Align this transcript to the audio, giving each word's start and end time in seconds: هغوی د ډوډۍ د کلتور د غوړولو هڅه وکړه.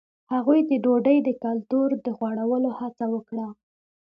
هغوی 0.33 0.59
د 0.69 0.71
ډوډۍ 0.83 1.17
د 1.23 1.29
کلتور 1.43 1.89
د 2.05 2.07
غوړولو 2.17 2.69
هڅه 2.79 3.05
وکړه. 3.13 3.47